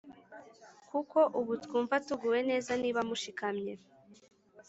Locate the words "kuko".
0.89-1.19